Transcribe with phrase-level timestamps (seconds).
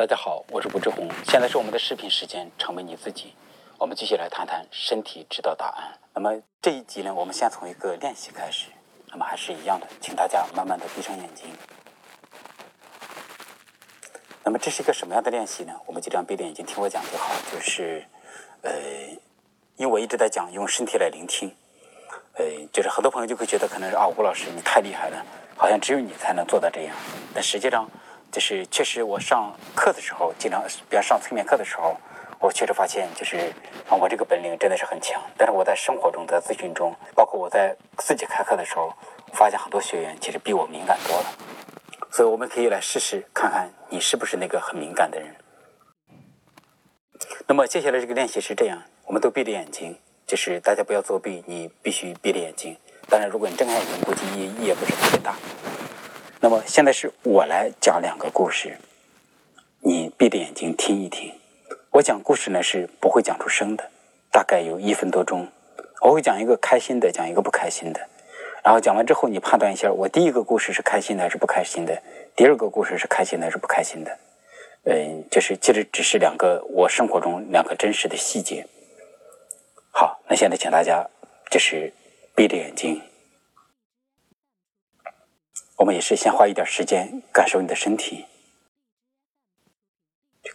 [0.00, 3.34] 大家好，我是吴志红，现在是我们的视频时间，成为你自己。
[3.76, 5.92] 我们继续来谈谈身体知道答案。
[6.14, 8.68] 那么这一集呢，我们先从一个练习开始。
[9.10, 11.54] 那么还是一样的，请大家慢慢的闭上眼睛。
[14.42, 15.74] 那么这是一个什么样的练习呢？
[15.84, 17.34] 我们就这样闭着眼睛听我讲就好。
[17.52, 18.02] 就是，
[18.62, 18.72] 呃，
[19.76, 21.54] 因为我一直在讲用身体来聆听，
[22.38, 25.22] 呃，就是很多朋友就会觉得可能是啊，吴老师你太厉害了，
[25.58, 26.96] 好像只有你才能做到这样。
[27.34, 27.86] 但实际上，
[28.30, 31.96] 就是确实我上课的时候，经常比方上催眠课的时候，
[32.38, 33.52] 我确实发现就是，
[33.88, 35.20] 我这个本领真的是很强。
[35.36, 38.92] 但是我在生活中，在咨询中，包括我在自己开课的时候，
[39.32, 41.26] 发现很多学员其实比我敏感多了。
[42.12, 45.34] 所以我们可以来试试看看你是不是那个很敏感的人。
[47.46, 52.76] 那么接下来这个练习是这样，我们都闭着眼睛，就是大家不要作弊，你必须闭着眼睛。
[53.08, 55.34] 当然，如果你睁开眼睛，估计意义也不是特别大。
[56.42, 58.78] 那么现在是我来讲两个故事，
[59.80, 61.30] 你闭着眼睛听一听。
[61.90, 63.90] 我讲故事呢是不会讲出声的，
[64.32, 65.46] 大概有一分多钟。
[66.00, 68.00] 我会讲一个开心的，讲一个不开心的。
[68.64, 72.02] 然后讲完之后，你判断一下，我第一个故事是开心的还是不开心的？
[72.34, 74.18] 第二个故事是开心的还是不开心的？
[74.84, 78.66] 嗯，就是其实只是两个我生活中两个真实的细节。
[79.90, 81.06] 好，那现在请大家
[81.50, 81.92] 就是
[82.34, 83.02] 闭着眼睛，
[85.80, 88.26] 我们也是先花一点时间感受你的身体，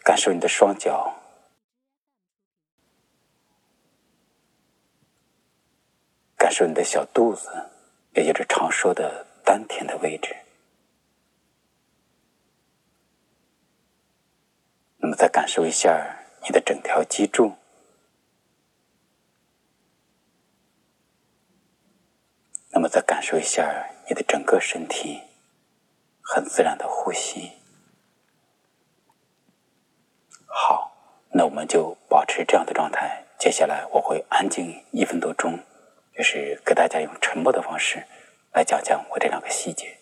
[0.03, 1.15] 感受你的双脚，
[6.37, 7.71] 感受你的小肚子。
[8.13, 10.33] 也就是常说的丹田的位置，
[14.97, 17.51] 那么再感受一下你的整条脊柱，
[22.69, 25.21] 那么再感受一下你的整个身体，
[26.21, 27.51] 很自然的呼吸。
[30.45, 30.95] 好，
[31.31, 33.25] 那我们就保持这样的状态。
[33.37, 35.59] 接下来我会安静一分多钟。
[36.17, 38.01] 就是给大家用沉默的方式
[38.53, 39.97] 来讲讲我这两个细节。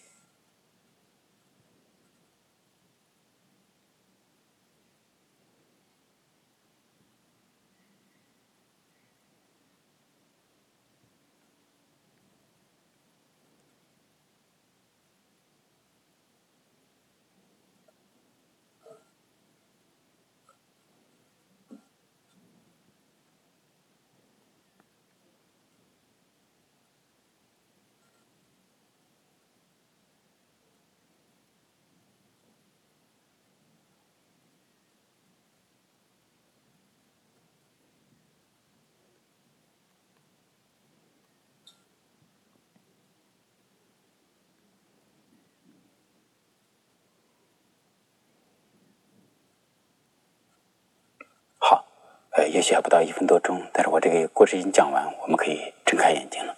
[52.48, 56.58] 也许还不到一分多钟，但是我这个故事已经讲完，我们可以睁开眼睛了。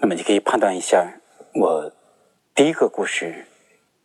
[0.00, 1.20] 那么你可以判断一下，
[1.54, 1.92] 我
[2.54, 3.46] 第一个故事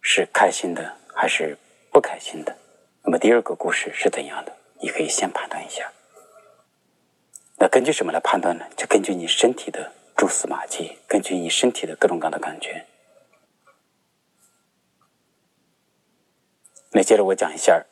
[0.02, 1.58] 是开心的还是
[1.92, 2.56] 不开心的？
[3.04, 4.52] 那么第二个故事是怎样的？
[4.82, 5.92] 你可以先判断一下。
[7.58, 8.66] 那根据什么来判断呢？
[8.76, 12.86] 就根据你身体的蛛丝马迹，根据你身体的各种各样的感觉。
[16.92, 17.86] 那接着我讲一下。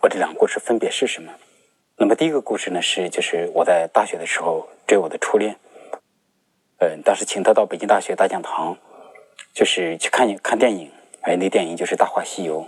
[0.00, 1.32] 我这两个故事分别是什么？
[1.96, 5.56] 那么第一个故事呢，是就是我在大学的时候追我的初恋，
[6.78, 8.76] 嗯，当时请他到北京大学大讲堂，
[9.52, 10.90] 就是去看看电影，
[11.22, 12.62] 哎，那电影就是《大话西游》。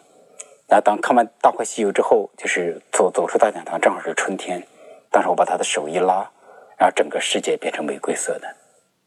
[0.69, 4.67] 那当看完《大话西游》之后，就是走走出大讲堂，正好是春天，
[5.11, 6.29] 当时我把他的手一拉，
[6.77, 8.57] 然后整个世界变成玫瑰色的。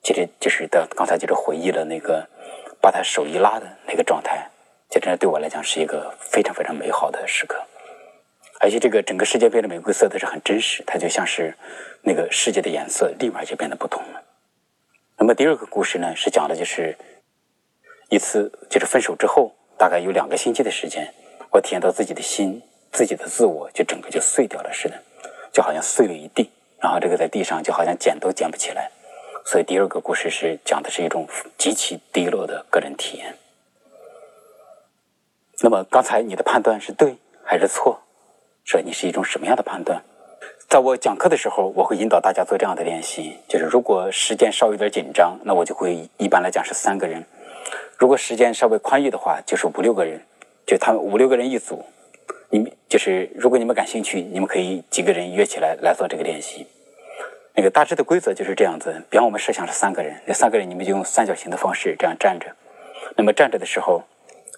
[0.01, 2.25] 其实就是的，刚才就是回忆了那个
[2.81, 4.49] 把他手一拉的那个状态，
[4.89, 7.61] 就这真的对我来讲是一个非常非常美好的时刻。
[8.63, 11.53] 而且这个整个世界变得玫瑰色的是很真实，它就像是
[12.01, 14.23] 那个世界的颜色立马就变得不同了。
[15.17, 16.97] 那么第二个故事呢，是讲的就是
[18.09, 21.13] 一次就是分手之后，大概有两个星期的时间，
[21.51, 22.61] 我体验到自己的心、
[22.93, 24.97] 自己的自我就整个就碎掉了似的，
[25.51, 26.49] 就好像碎了一地，
[26.79, 28.89] 然后这个在地上就好像捡都捡不起来。
[29.45, 31.27] 所以第二个故事是讲的是一种
[31.57, 33.35] 极其低落的个人体验。
[35.59, 37.99] 那么刚才你的判断是对还是错？
[38.63, 40.01] 说你是一种什么样的判断？
[40.69, 47.21] 在我讲课的时候，我会引导大家做这样的练习：就是如果时间稍微有点紧张，那我就会一般来讲是三个人；
[47.97, 50.19] 如果时间稍微宽裕的话，就是五六个人，
[50.65, 51.85] 就他们五六个人一组。
[52.49, 56.65] 你们就是如果你们感兴趣，你们可以几个人约起来来做这个练习。
[57.55, 62.47] 那个大致的规则就是这样子：比方我们设想是三个人，那三个人你们就用三角形的方式这样站着。
[63.15, 64.01] 那么站着的时候，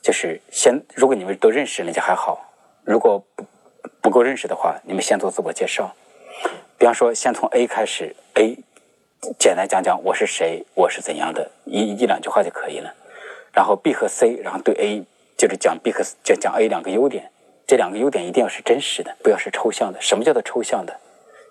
[0.01, 2.53] 就是先，如果你们都认识人家还好，
[2.83, 3.45] 如果不
[4.05, 5.91] 不够认识的话，你们先做自我介绍。
[6.77, 8.55] 比方说，先从 A 开始，A
[9.39, 12.93] 简单讲讲我是谁，我是怎样的，一一两句话就可以了。
[13.51, 15.03] 然后 B 和 C，然后对 A
[15.35, 17.31] 就是讲 B 和讲讲 A 两个优点，
[17.65, 19.99] 这两个优点一定要是真实的，不要是抽象的。
[19.99, 20.95] 什么叫做抽象的？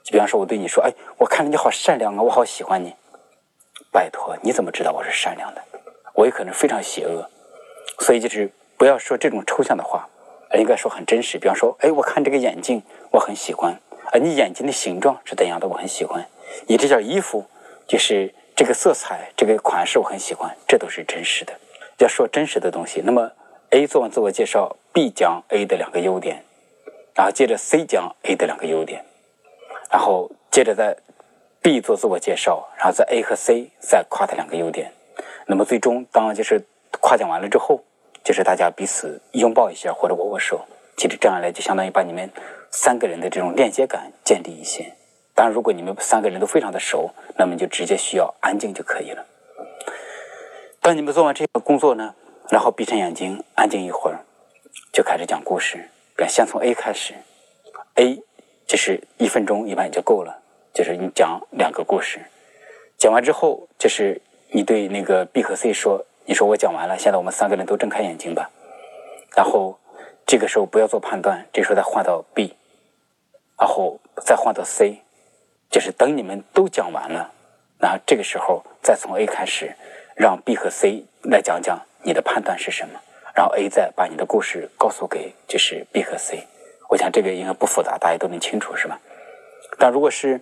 [0.05, 2.95] 就比方说，我对你说，哎，我看着你好善良啊，我好喜欢你。
[3.91, 5.61] 拜托，你怎么知道我是善良的？
[6.15, 7.29] 我也可能非常邪恶。
[7.99, 8.49] 所以就是
[8.79, 10.09] 不要说这种抽象的话，
[10.59, 11.39] 应该说很真实。
[11.39, 13.73] 比方说，哎，我看这个眼镜，我很喜欢。
[14.13, 15.67] 啊，你眼睛的形状是怎样的？
[15.67, 16.27] 我很喜欢。
[16.67, 17.45] 你这件衣服，
[17.87, 20.55] 就是这个色彩、这个款式，我很喜欢。
[20.69, 21.53] 这都是真实的。
[21.99, 23.31] 要说真实的东西，那么
[23.71, 26.45] A 做完自我介绍，B 讲 A 的两个优点，
[27.15, 29.05] 然后接着 C 讲 A 的两个优点。
[29.91, 30.97] 然后接着在
[31.63, 34.93] B 做自我介绍，然后在 A 和 C 再夸他两个优点。
[35.47, 36.61] 那么最终当就是
[37.01, 37.83] 夸奖完了之后，
[38.25, 40.65] 就是大家彼此拥抱一下或者握握手。
[40.97, 42.29] 其实这样来就相当于把你们
[42.71, 44.95] 三个人的这种链接感建立一些。
[45.35, 49.25] 当然，如果你们三个人都非常的熟，那么就直接需要安静就可以了。
[50.81, 52.15] 当你们做完这个工作呢，
[52.51, 54.19] 然后闭上眼睛，安静一会儿，
[54.93, 55.89] 就开始讲故事。
[56.29, 57.15] 先从 A 开始
[57.95, 58.23] ，A。
[58.67, 60.41] 就是一分钟一般也就够了，
[60.73, 62.19] 就是你讲两个故事，
[62.97, 68.51] 讲完之后，就是你对那个 B 和 C 说：“你说我讲完了，现在我们三个人都睁开眼睛吧。”
[69.37, 69.79] 然后
[70.27, 72.57] 这个时候不要做判断，这时候再换到 B，
[73.59, 75.03] 然后再换到 C，
[75.71, 77.31] 就是等你们都讲完了，
[77.79, 79.75] 然后这个时候再从 A 开始，
[80.15, 83.01] 让 B 和 C 来讲讲你的判断是什么，
[83.35, 86.47] 然后 A 再把你的故事告诉给就是 B 和 C。
[86.89, 89.01] 我想这个应该不复杂，大家都能清楚，是吧？
[89.79, 90.41] 但如果是，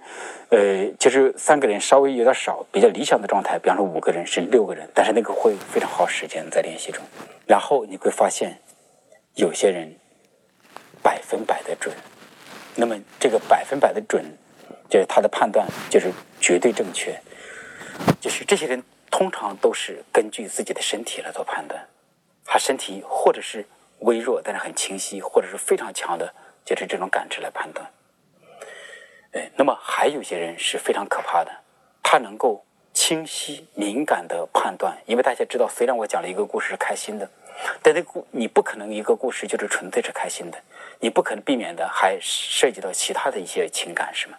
[0.50, 7.02] 呃，就是三个人稍微有点少，比较理想的状态，比方说五个人是六个人，但是那个会非常耗时间在练习中。
[7.46, 8.58] 然后你会发现，
[9.34, 9.94] 有些人
[11.02, 11.94] 百分百的准，
[12.74, 14.24] 那么这个百分百的准，
[14.88, 17.18] 就是他的判断就是绝对正确。
[18.20, 21.86] 就是这些人通常都是根据自己的身体来做判断，
[22.44, 23.66] 他身体或者是。
[24.04, 26.34] 微弱但是很清晰，或者是非常强的，
[26.64, 27.88] 就是这种感知来判断。
[29.32, 31.50] 哎，那么还有些人是非常可怕的，
[32.02, 32.62] 他能够
[32.92, 34.96] 清晰敏感的判断。
[35.06, 37.28] 因为大家知道，虽然我讲了一个故事是开心的，
[37.82, 40.58] 但那故你不可能一个故事就是纯粹是开心的，
[41.00, 44.36] 你不可能避免的还涉及到其他的一些情感，是吗？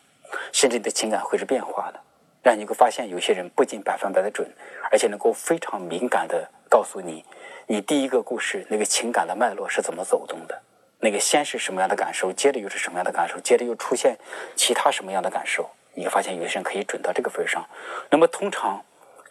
[0.51, 2.00] 甚至你的情感会是变化的，
[2.44, 4.48] 让你会发现有些人不仅百分百的准，
[4.92, 7.25] 而且能够非常敏感的告诉你。
[7.66, 10.62] 你第一个故事那个情感的脉络是怎么走动的？
[11.04, 14.18] 那个先是什么样的感受，接着又是什么样的感受，接着又出现
[14.56, 15.70] 其他什么样的感受？
[15.96, 17.68] 你会发现有些人可以准到这个份上。
[18.10, 18.82] 那么通常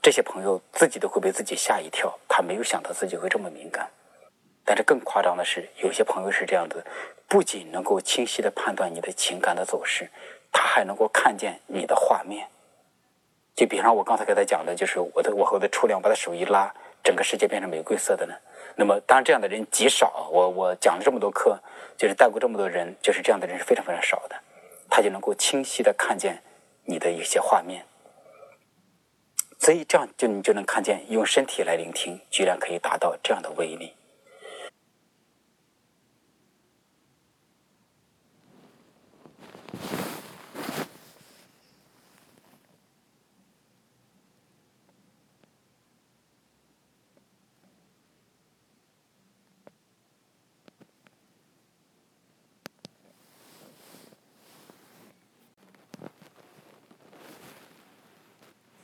[0.02, 3.88] 这些朋友自己都会被自己吓一跳，他没有想到自己会这么敏感。
[4.66, 6.84] 但是更夸张的是，有些朋友是这样的，
[7.26, 10.10] 不仅能够清晰的判断你的情感的走势，
[10.52, 12.46] 他还能够看见你的画面。
[13.56, 16.70] 就比方我刚才给他讲的，就是我的我和我的初恋，我把他手一拉。
[17.04, 18.34] 整个世界变成玫瑰色的呢？
[18.76, 20.28] 那么，当然这样的人极少。
[20.32, 21.58] 我我讲了这么多课，
[21.96, 24.36] 就是带过这么多人，就是这样的人是非常非常少的。
[24.88, 26.42] 他就能够清晰的看见
[26.84, 27.84] 你的一些画面，
[29.58, 33.94] 所以这样就你就能看见，用身体来聆听，居然可以达到这样的威力。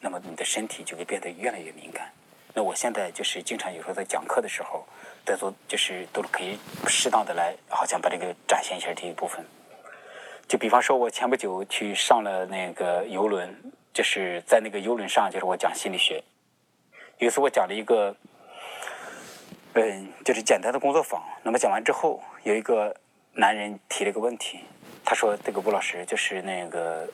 [0.08, 2.10] 那么你的身体就会变得越来越敏感。
[2.54, 4.82] 那我现在就是经常有时候在讲课的时候，
[5.26, 9.44] 在做就是都可以适当的来，好像把这个展现一下这一部分。
[10.48, 13.54] 就比方说，我前不久去上了那个游轮，
[13.92, 16.24] 就是在那个游轮上，就是我讲心理学。
[17.18, 18.16] 有一次我讲了一个，
[19.74, 21.22] 嗯，就是简单的工作坊。
[21.42, 22.96] 那么讲完之后，有一个
[23.34, 24.60] 男人提了一个问题，
[25.04, 27.06] 他说：“这个吴老师，就是那个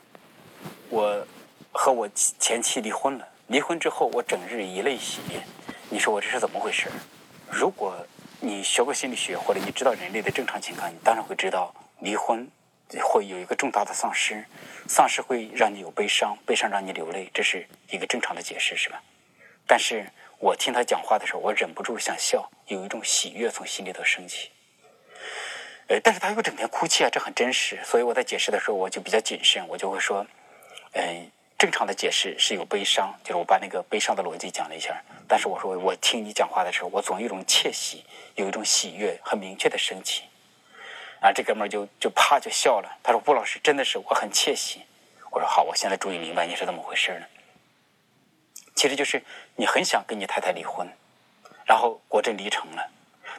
[0.90, 1.26] 我。”
[1.74, 5.42] 和我前妻离婚了，离婚之后我整日以泪洗面。
[5.90, 6.88] 你说我这是怎么回事？
[7.50, 7.94] 如果
[8.40, 12.48] 你学过心理学，或者你知道人类的正常情感，你当然会知道，离婚
[13.02, 14.44] 会有一个重大的丧失，
[14.86, 19.02] 丧失会让你有悲伤，悲伤让你流泪，这是一个正常的解释，是吧？
[19.66, 24.50] 但是我听他讲话的时候，我忍不住想笑，有一种喜悦从心里头升起。
[25.88, 27.80] 呃，但是他又整天哭泣啊，这很真实。
[27.84, 30.24] 所以我在解释的时候，我就比较谨慎，我就会说，
[30.92, 31.30] 嗯。
[31.64, 35.02] 正常的解释是有悲伤，就是我把那个悲伤的逻辑讲了一下。
[35.26, 38.04] 但是我说我听你讲话的时候，我总有一种窃喜，
[38.35, 40.25] 有一种喜悦，很明确的升起。
[41.23, 44.83] 啊，这哥们儿就就啪就笑了，他说：“吴老师真的是我很窃喜。”
[45.33, 47.26] 我说：“好，我现在终于明白你是怎么回事了。
[48.75, 49.25] 其实就是
[49.56, 50.87] 你很想跟你太太离婚，
[51.64, 52.87] 然后果真离成了，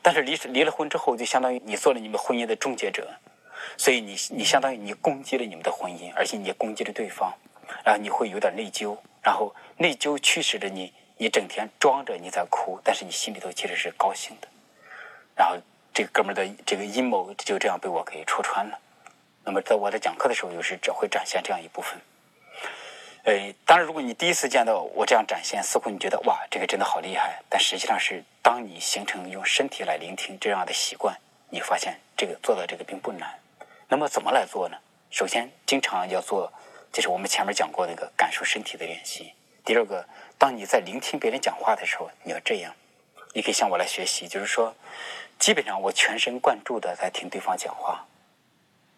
[0.02, 3.08] 但是离离了婚之后，就相当于你做了你们婚姻的终结者。”
[3.78, 7.34] 所以你你相当于你攻击了你们的婚姻，而且你也攻击了对方，
[7.86, 14.48] 然后你会有点内疚，然后内疚驱使着你，你整天装着你在哭，但是你心里头其实是高兴的。
[15.36, 15.56] 然后
[15.94, 18.80] 这个哥们的这个阴谋就这样被我给戳穿了。
[19.44, 22.02] 那么在我在讲课的时候，有时只会展现这样一部分。
[23.26, 31.16] 呃，当然，如果你第一次见到我这样展现，似乎你觉得哇，这个真的好厉害，但实际上是当你形成用身体来聆听这样的习惯，
[31.50, 33.30] 你发现这个做到这个并不难。
[33.88, 34.78] 那么怎么来做呢？
[35.12, 36.52] 首先，经常要做，
[36.96, 39.34] 就是我们前面讲过那个感受身体的练习。
[39.66, 42.74] 第二个，当你在聆听别人讲话的时候，你要这样，
[43.34, 44.74] 你可以向我来学习，就是说，
[45.38, 48.08] 基本上我全神贯注的在听对方讲话，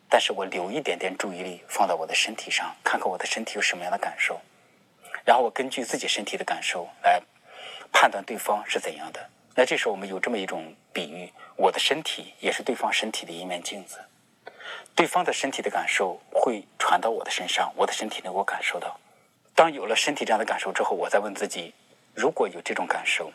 [0.08, 4.40] 但是我留一点点注意力放到我的身体上，看看我的身体有什么样的感受，
[5.26, 7.20] 然后我根据自己身体的感受来
[7.92, 9.28] 判断对方是怎样的。
[9.56, 13.98] 那这时候我们有这么一种比喻，我的身体也是对方身体的一面镜子。
[14.98, 19.00] 对方的身体的感受会传到我的身上，我的身体能够感受到。
[19.54, 21.72] 当有了身体这样的感受之后，我再问自己：
[22.16, 23.32] 如果有这种感受，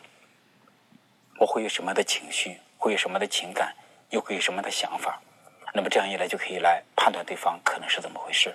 [1.39, 2.57] 我会有什么样的情绪？
[2.77, 3.73] 会有什么样的情感？
[4.09, 5.21] 又会有什么样的想法？
[5.73, 8.53] 那么这样一来，就可以来判断对方可能是怎么回事。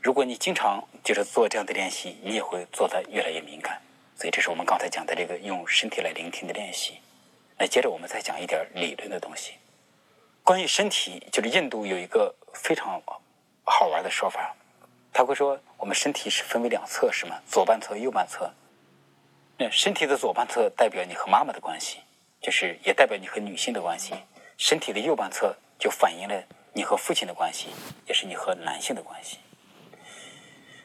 [0.00, 3.78] 如果你经常就是做这样的练习，你也会做的越来越敏感。
[4.16, 6.94] 所以，这是我们刚才讲的这个用身体来聆听的练习。
[7.58, 9.52] 那接着我们再讲一点理论的东西。
[10.46, 13.02] 关于身体，就是印度有一个非常
[13.64, 14.54] 好玩的说法，
[15.12, 17.36] 他会说我们身体是分为两侧，是吗？
[17.48, 18.48] 左半侧、右半侧。
[19.58, 21.98] 那身体的左半侧代表你和妈妈的关系，
[22.40, 24.14] 就是也代表你和女性的关系；
[24.56, 26.40] 身体的右半侧就反映了
[26.72, 27.70] 你和父亲的关系，
[28.06, 29.38] 也是你和男性的关系。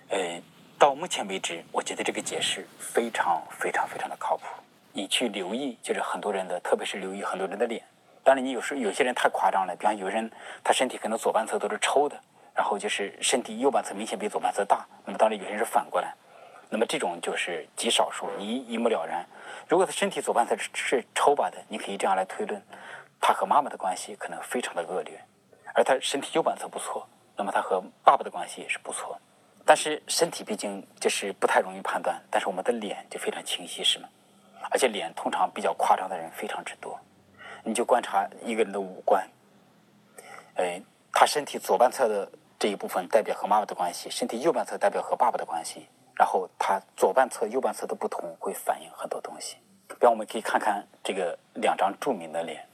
[0.09, 0.41] 呃，
[0.79, 4.45] 到目前为止，我觉得这个解释非常非常非常的靠谱。
[4.91, 7.85] 你去留意，就是很多人的，特别是留意很多人的脸。
[8.23, 10.29] 当然，你有时候有些人太夸张了，比方有人
[10.63, 12.15] 他身体可能左半侧都是抽的，
[12.53, 14.85] 然后就是身体右半侧明显比左半侧大。
[15.05, 16.13] 那么当然有些人是反过来，
[16.69, 19.25] 那么这种就是极少数，你一目了然。
[19.67, 22.61] 如果他身体左半侧是抽吧的，你可以这样来推论，
[23.19, 25.19] 他和妈妈的关系可能非常的恶劣，
[25.73, 29.19] 而他身体右半侧不错，那么他和爸爸的关系也是不错。
[29.65, 34.07] 但是身体毕竟就是不太容易判断，但是我们的脸就非常清晰，是吗？
[34.69, 36.99] 而且脸通常比较夸张的人非常之多。
[37.63, 39.27] 你就观察一个人的五官，
[40.55, 49.57] 哎，他身体左半侧的这一部分代表和妈妈的关系，身体右半侧代表和爸爸的关系，然后他左半侧、右半侧的不同会反映很多东西。
[49.87, 52.65] 比方我们可以看看这个两张著名的脸，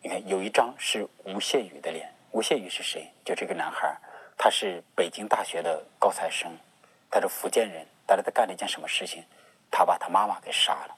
[0.00, 3.12] 你看有一张是吴谢宇的脸，吴谢宇是谁？
[3.24, 3.96] 就这个男孩，
[4.38, 6.50] 他是北京大学的高材生，
[7.10, 9.24] 他是福建人，但是他干了一件什么事情？
[9.70, 10.96] 他把他妈妈给杀了。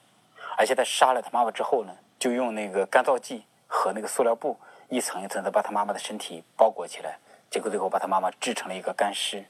[0.59, 7.17] 而且他杀了他妈妈之后呢，就用那个干燥剂和那个塑料布一层一层的把他妈妈的身体包裹起来，
[7.49, 9.41] 结果最后把他妈妈制成了一个干尸，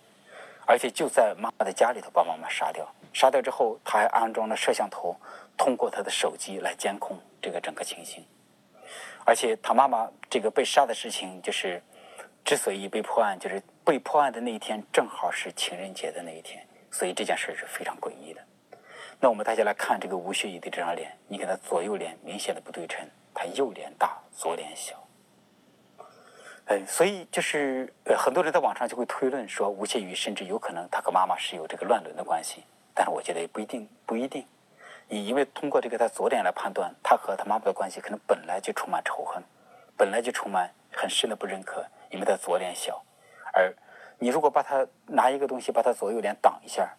[0.68, 2.88] 而且就在妈妈的家里头把妈妈杀掉。
[3.12, 5.20] 杀掉之后，他还安装了摄像头，
[5.58, 8.24] 通过他的手机来监控这个整个情形。
[9.26, 11.82] 而且他妈妈这个被杀的事情，就是
[12.46, 18.42] 之所以被破案，就是被破案的那一天正好是情人节的那一天，所以这件事是非常诡异的。
[19.22, 24.96] 那我们大家来看这个吴雪宇的这张脸，你看他左右脸明显的不对称，他右脸大，左脸小。
[26.68, 34.46] 嗯，所以就是呃，很多人在网上就会推论说，吴谢宇甚至有可能他和妈妈是有这个乱伦的关系，但是我觉得也不一定，不一定。
[35.10, 39.44] 你因为通过这个他左脸来判断，他和他妈妈的关系可能本来就充满仇恨，
[39.98, 43.04] 本来就充满很深的不认可，因为他左脸小。
[43.52, 43.76] 而
[44.18, 46.96] 你如果把他拿一个东西把他左右脸挡一下，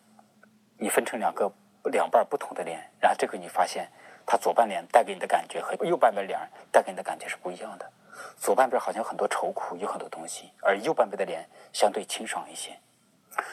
[0.77, 1.51] 你分成两个。
[1.85, 3.89] 两半不同的脸，然后这个你发现，
[4.27, 6.39] 他左半脸带给你的感觉和右半边脸
[6.71, 7.91] 带给你的感觉是不一样的。
[8.37, 12.77] 左半边好像很多愁苦，有很多东西，而右半边的脸相对清爽一些。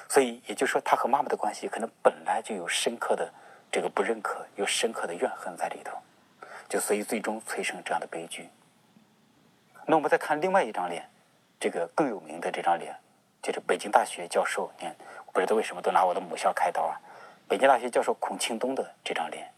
[0.09, 3.31] 所以也就是说，他和妈妈的关系可能本来就有深刻的
[3.71, 5.97] 这个不认可，有深刻的怨恨在里头，
[6.67, 8.49] 就所以最终催生这样的悲剧。
[9.85, 11.09] 那我们再看另外一张脸，
[11.59, 12.93] 这个更有名的这张脸，
[13.41, 14.69] 就是北京大学教授。
[14.77, 14.95] 你看，
[15.31, 16.99] 不知道为什么都拿我的母校开刀啊？
[17.47, 19.49] 北京大学教授孔庆东的这张脸，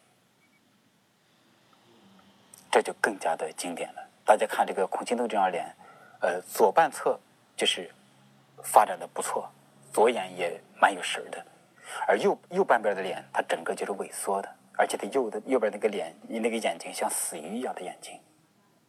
[2.72, 4.08] 这就更加的经典了。
[4.24, 5.66] 大家看这个孔庆东这张脸，
[6.22, 7.20] 呃，左半侧
[7.58, 7.90] 就是
[8.64, 9.50] 发展的不错，
[9.92, 11.44] 左眼也蛮有神的，
[12.08, 18.20] 而右右半边的脸，它整个就是萎缩的，而且它右的右边那个脸，你那个眼睛像死鱼一样的眼睛。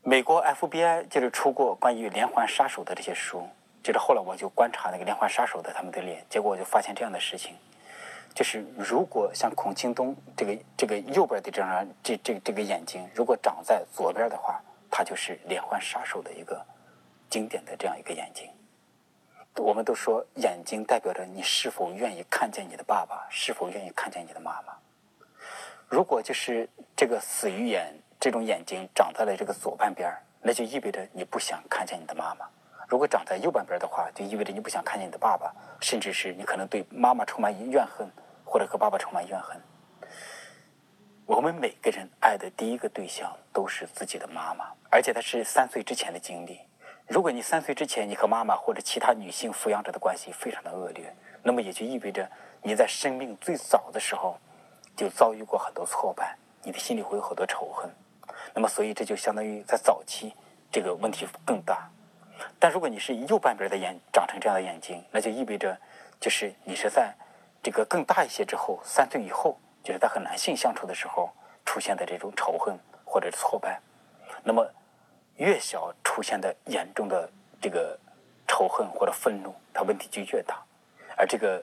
[0.03, 3.49] 美国 FBI 就是出过关于连环杀手的这些书，
[3.83, 7.57] 就是后来我就观察那个连环杀手的他们的脸，结果我就发现这样的事情，
[8.35, 14.61] 就是如果像孔庆东这个这个右边的这张这这这个眼睛，如果长在左边的话，
[14.91, 16.65] 他就是连环杀手的一个
[17.29, 18.49] 经典的这样一个眼睛。
[19.57, 24.73] 我们都说眼睛代表着你是否愿意看见你的爸爸，是否愿意看见你的妈妈。
[25.89, 27.95] 如果就是这个死鱼眼。
[28.23, 32.45] 这种眼睛长在了这个左半边那就意味着你不想看见你的妈妈；
[32.87, 38.07] 如果长在右半边的话，就意味着你不想看见你的爸爸，甚至是你可能对妈妈充满怨恨，
[38.51, 39.57] 或者和爸爸充满怨恨。
[41.25, 46.59] 我们每个人爱的第一个对象都是自己的妈妈，而且它是三岁之前的经历。
[47.07, 51.15] 如果你三岁之前你和妈妈或者其他女性抚养者的关系非常的恶劣，
[51.45, 52.29] 那么也就意味着
[52.61, 54.37] 你在生命最早的时候
[54.97, 57.89] 就遭遇过很多挫败，你的心里会有很多仇恨。
[58.53, 60.35] 那么，所以这就相当于在早期
[60.73, 61.89] 这个问题更大。
[62.59, 65.79] 但如果你是右半边的眼长成这样的眼睛，那就意味着
[66.19, 67.15] 就是你是在
[67.63, 71.31] 这个更大一些之后，三岁以后，就是他和男性相处的时候
[71.65, 73.81] 出现的这种仇恨或者挫败。
[74.43, 74.67] 那么
[75.37, 77.99] 越小出现的严重的这个
[78.49, 80.63] 仇恨或者愤怒，它问题就越大。
[81.17, 81.63] 而这个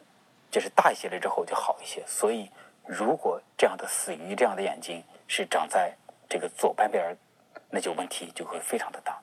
[0.51, 2.03] 就是大一些了之后就好一些。
[2.05, 2.51] 所以，
[2.85, 5.95] 如果这样的死鱼这样的眼睛是长在
[6.29, 7.17] 这个左半边
[7.69, 9.19] 那就问题就会非常的大。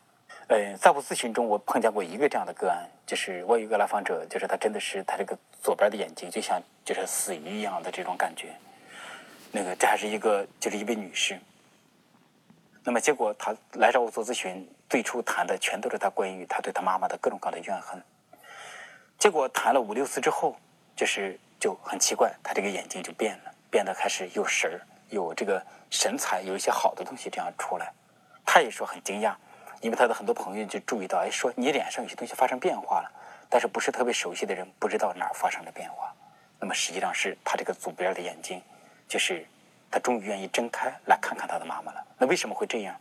[0.48, 8.54] 呃，在我咨询中，我碰见过一个这样的个案，就是我有一个来访者，就是他真的是他这个左边的眼睛就像就是死鱼一样的这种感觉。
[9.50, 11.38] 那个这还是一个就是一位女士。
[12.82, 18.02] 那么结果她来找我做咨询，最初谈的全都是她关于她对她妈妈的各种各样的怨恨。
[19.18, 20.54] 结果谈了五六次之后，
[20.94, 24.80] 就是就很奇怪，她这个眼睛就变了，变得开始有神儿。
[25.10, 27.92] 有这个神采，有一些好的东西这样出来，
[28.44, 29.32] 他也说很惊讶，
[29.84, 33.12] 因为他的很多朋友就注意到，哎，说你脸上有些东西发生变化了，
[33.50, 36.10] 但是不是特别熟悉的人不知道哪儿发生了变化。
[36.58, 38.62] 那么实际上是他这个左边的眼睛，
[39.06, 39.46] 就是
[39.90, 42.02] 他终于愿意睁开来看看他的妈妈了。
[42.16, 42.96] 那为什么会这样？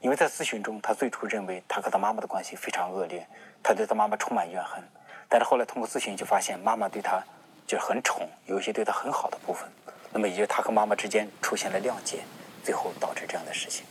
[0.00, 3.26] 因为在咨询中，他最初认为他和他妈妈的关系非常恶劣，
[3.62, 4.82] 他对他妈妈充满怨恨，
[5.28, 7.22] 但是后来通过咨询就发现，妈妈对他
[7.66, 9.68] 就是很宠，有一些对他很好的部分。
[10.10, 12.20] 那么也就他和妈妈之间出现了谅解，
[12.62, 13.84] 最后导致这样的事情。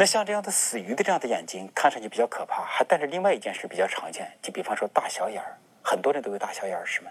[0.00, 2.62] 那像这样的死鱼的这样的眼睛，看上去比较可怕。
[2.62, 7.10] 还带着另外一件事比较常见，就比方说大小眼儿，很多人都有大小眼儿，是吗？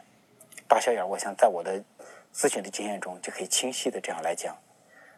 [0.70, 1.84] 大小眼儿，我想在我的
[2.34, 4.56] 咨询的经验中就可以清晰的这样来讲。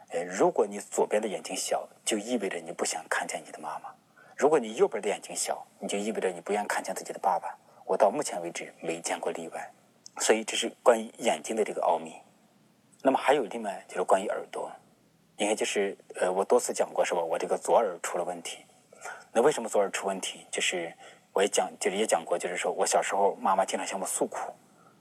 [0.09, 3.91] 呃，如果你左边的眼睛小，就意味着你不想看见你的妈妈；
[4.35, 7.55] 如果你右边的眼睛小，你就意味着你不愿看见自己的爸爸。
[7.85, 9.71] 我到目前为止没见过例外，
[10.17, 12.15] 所以这是关于眼睛的这个奥秘。
[13.03, 14.71] 那么还有另外就是关于耳朵，
[15.39, 17.21] 应该就是呃，我多次讲过是吧？
[17.21, 18.59] 我这个左耳出了问题。
[19.31, 20.45] 那为什么左耳出问题？
[20.51, 20.93] 就是
[21.31, 24.53] 我也讲，就是也讲过，就是说我小时候妈妈经常向我诉苦。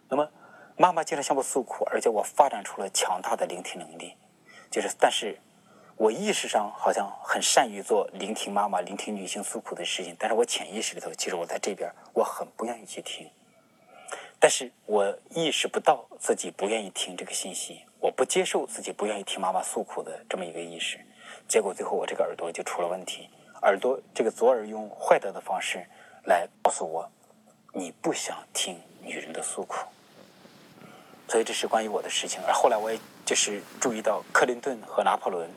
[0.08, 0.30] 那么
[0.76, 4.14] 妈妈经常向我诉苦，而且我发展出了强大的聆听能力。
[4.70, 5.36] 就是，但是
[5.96, 13.28] 我意识上好像很善于做聆听妈妈、聆听女性诉苦的事情，但是我潜意识里头，其实我在这边我很不愿意去听。
[14.38, 17.80] 但是我意识不到自己不愿意听这个信息。
[18.00, 20.98] 我不接受自己不愿意听妈妈诉苦的这么一个意识，
[21.48, 23.28] 结果最后我这个耳朵就出了问题。
[23.62, 25.84] 耳朵这个左耳用坏掉的方式
[26.24, 27.10] 来告诉我，
[27.72, 29.84] 你不想听女人的诉苦。
[31.26, 32.40] 所以这是关于我的事情。
[32.46, 35.50] 而后来我也就是注意到，克林顿和拿破仑，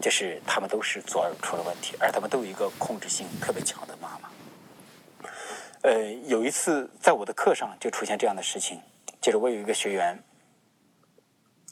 [0.00, 4.30] 就是他们都是左耳出了问题，而他们都有一个控制性特别强的妈妈。
[5.82, 8.80] 呃，有一次在我的课上就出现这样的事情，
[9.20, 10.16] 就是我有一个学员。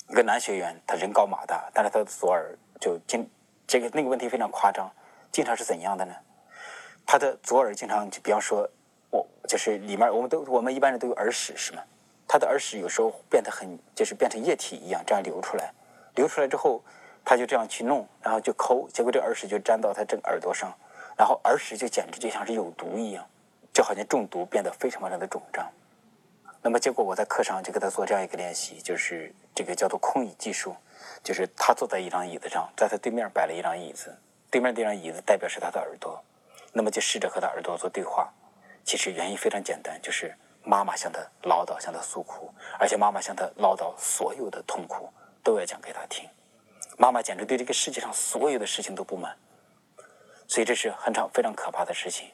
[0.09, 3.29] 一个男学员，他人高马大，但是他的左耳就经
[3.67, 4.91] 这个那个问题非常夸张，
[5.33, 6.15] 经常是怎样的呢？
[7.05, 8.69] 他的左耳经常就比方说，
[9.11, 11.83] 我就是里面我们都我们一般人都有耳屎是吗？
[12.29, 15.73] 他的耳屎有时候变得很就是变成液体一样这样流出来，
[16.15, 16.83] 流出来之后
[17.25, 20.73] 他就这样去弄，然后就抠，结果这耳屎就粘到他这个耳朵上，
[21.17, 23.25] 然后耳屎就简直就像是有毒一样，
[23.73, 25.69] 就好像中毒变得非常非常的肿胀。
[26.67, 30.75] 那么结果我在课上就给他做这样一个练习，就是这个叫做空椅技术，
[31.23, 34.13] 就是他坐在一张椅子上，在他对面摆了一张椅子，
[34.51, 36.21] 对面这张椅子代表是他的耳朵，
[36.73, 38.29] 那么就试着和他耳朵做对话。
[38.85, 45.09] 其实原因非常简单，就是妈妈向他唠叨，向他诉苦，而且妈妈向他唠叨所有的痛苦
[45.45, 46.29] 都要讲给他听。
[46.99, 49.37] 妈妈简直对这个世界上所有的事情都不满，
[50.49, 52.29] 所以这是很常非常可怕的事情。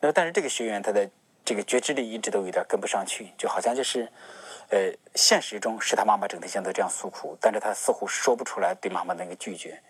[0.00, 1.08] 那么但是这个学员他的。
[1.46, 4.10] 这个觉知力一直都有点跟不上去，就好像就是，
[4.68, 9.80] 呃，现实中是他妈妈整天像他这样诉苦，但是他似乎说不出来对妈妈的那个拒绝。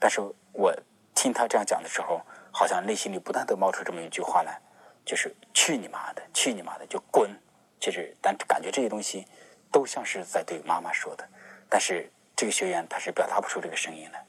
[0.00, 0.20] 但是
[0.52, 0.74] 我
[1.14, 4.60] 听他这样讲的时候，好像内心里不断的冒出这么一句话来，
[5.04, 7.30] 就是“去你妈的，去你妈的，就滚”。
[7.78, 9.24] 其实，但感觉这些东西
[9.70, 11.24] 都像是在对妈妈说的，
[11.68, 14.26] 但是这个学员他是表达不出这个声音来。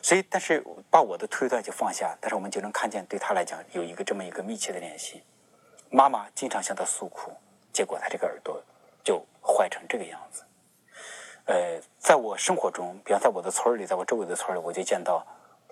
[0.00, 5.24] 所以，但是把我的推断就放下，但是我们就能看见，对他来讲有一个这么一个密切的联系。
[5.90, 7.32] 妈妈经常向他诉苦，
[7.72, 8.62] 结果他这个耳朵
[9.02, 10.44] 就坏成这个样子。
[11.46, 15.26] 呃，在我生活中，比方在我的村里，在我周围的村里，我就见到，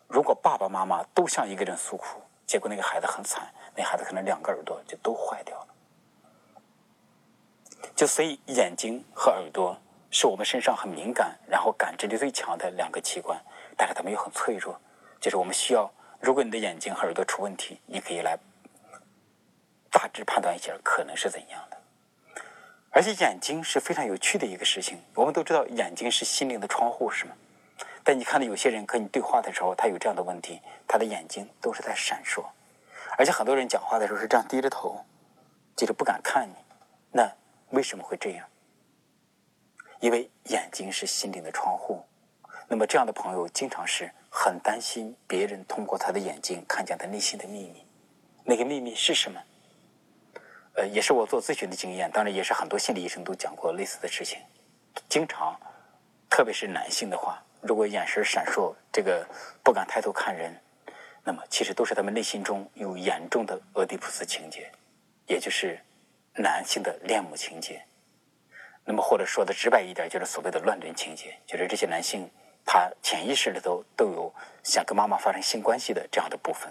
[0.09, 5.67] 如果爸爸妈妈都向一个人诉苦，结果那个孩子很惨，那孩子可能两个耳朵就都坏掉了。
[7.95, 9.77] 就所以，眼睛和耳朵
[10.11, 13.41] 是我们身上很敏感，然后感知力最强的两个器官。
[13.77, 14.77] 但是他们又很脆弱，
[15.21, 15.89] 就是我们需要。
[16.21, 18.37] 如果你的眼睛和耳朵出问题，你可以来
[19.91, 21.77] 大致判断一下可能是怎样的。
[22.91, 24.99] 而且眼睛是非常有趣的一个事情。
[25.15, 27.33] 我们都知道眼睛是心灵的窗户，是吗？
[28.03, 32.43] 但你看到有些人跟你对话的时候，他有这样的问题，他的眼睛都是在闪烁，
[33.19, 35.05] 而且很多人讲话的时候是这样低着头，
[35.77, 36.55] 就是不敢看你。
[37.13, 37.31] 那
[37.71, 38.47] 为什么会这样？
[40.01, 42.03] 因为眼睛是心灵的窗户。
[42.69, 47.85] 那么这样的朋友经常是很担心别人通过他的眼睛看见他内心的秘密，
[48.45, 49.41] 那个秘密是什么？
[50.79, 54.39] 呃，也是我做咨询的经验，当然也是很多心理医生都讲过类似的事情。
[55.09, 55.59] 经常，
[56.31, 59.27] 特别是男性的话，如果眼神闪烁，这个
[59.65, 60.57] 不敢抬头看人，
[61.25, 64.71] 那么其实都是他们内心中有严重的俄狄浦斯情节，
[65.27, 65.77] 也就是
[66.37, 67.83] 男性的恋母情节。
[68.85, 72.31] 那么或者说的直白一点，就是所谓的乱伦情节，就是这些男性。
[72.65, 76.71] 他潜意识里头都有想跟妈妈发生性关系的这样的部分，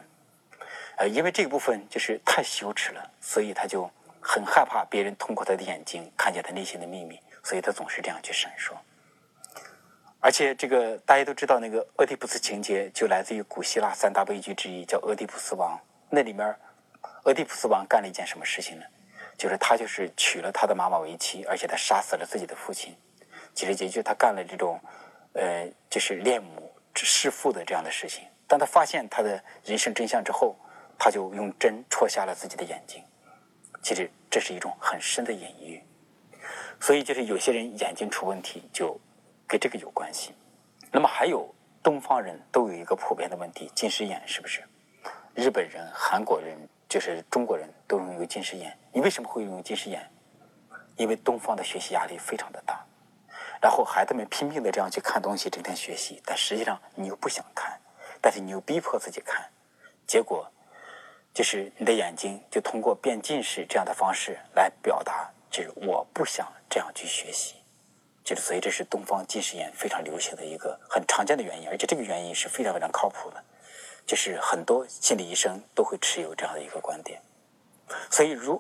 [0.98, 8.74] 呃，因为这个部分就是太羞耻了，所以他就很害怕别人通过他的眼睛看见他内心的秘密，所以他总是这样去闪烁。
[10.20, 15.78] 而且这个大家都知道，那个俄狄浦斯情节就来自于古希腊三大悲剧之一，叫《俄狄浦斯王》。
[16.10, 16.56] 那里面，
[17.24, 18.86] 俄狄浦斯王干了一件什么事情呢？
[19.38, 22.96] 就是他就是娶了他的妈妈为妻，而且他杀死了自己的父亲。
[23.54, 24.80] 其实也就是他干了这种。
[25.34, 28.24] 呃，就是恋母弑父的这样的事情。
[28.48, 30.56] 当他发现他的人生真相之后，
[30.98, 33.04] 他就用针戳瞎了自己的眼睛。
[33.82, 35.84] 其实这是一种很深的隐喻。
[36.80, 39.00] 所以，就是有些人眼睛出问题，就
[39.48, 40.34] 跟这个有关系。
[40.92, 44.64] 那么，还有东方人都有一个普遍的问题——近视眼，是不是？
[45.34, 46.58] 日本人、韩国人，
[46.88, 48.78] 就是中国人都拥有近视眼。
[48.92, 50.08] 你为什么会拥有近视眼？
[50.96, 52.86] 因为东方的学习压力非常的大。
[53.60, 57.80] 然后孩子们拼命的这样去看东西，整天学习，但实际上你又不想看，
[58.22, 59.50] 但是你又逼迫自己看，
[60.06, 60.52] 结果
[61.38, 67.54] 就是你的眼睛就通过变近视这样的方式来表达，就是我不想这样去学习，
[68.24, 73.44] 就是所以这是东方近视眼非常流行的一个很常见的原因，而且这个原因是非常非常靠谱的，
[74.04, 77.22] 就是很多心理医生都会持有这样的一个观点，
[78.10, 78.60] 所以如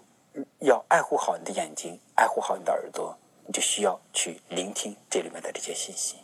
[0.60, 3.18] 要爱护好你的眼睛，爱护好你的耳朵。
[3.50, 6.18] 你就需要去聆听这里面的这些信息。